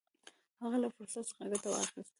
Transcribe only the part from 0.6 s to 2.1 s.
هغه له فرصت څخه ګټه واخیسته.